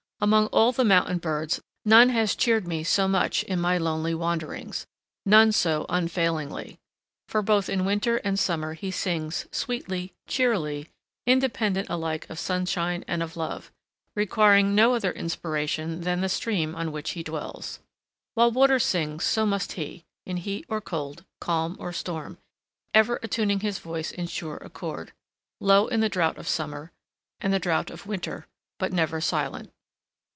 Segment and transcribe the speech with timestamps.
[0.23, 5.51] Among all the mountain birds, none has cheered me so much in my lonely wanderings,—none
[5.51, 6.77] so unfailingly.
[7.27, 10.89] For both in winter and summer he sings, sweetly, cheerily,
[11.25, 13.71] independent alike of sunshine and of love,
[14.15, 17.79] requiring no other inspiration than the stream on which he dwells.
[18.35, 22.37] While water sings, so must he, in heat or cold, calm or storm,
[22.93, 25.13] ever attuning his voice in sure accord;
[25.59, 26.91] low in the drought of summer
[27.39, 28.45] and the drought of winter,
[28.77, 29.71] but never silent.